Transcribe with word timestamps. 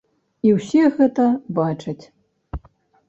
І 0.47 0.53
ўсе 0.55 0.81
гэта 0.95 1.27
бачаць. 1.59 2.01